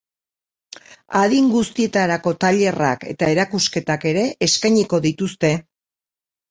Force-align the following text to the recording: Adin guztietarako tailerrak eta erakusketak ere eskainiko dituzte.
Adin 1.19 1.51
guztietarako 1.57 2.35
tailerrak 2.47 3.07
eta 3.13 3.31
erakusketak 3.37 4.09
ere 4.15 4.27
eskainiko 4.51 5.07
dituzte. 5.09 5.55